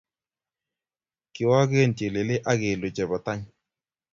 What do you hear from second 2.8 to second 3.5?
chebo tany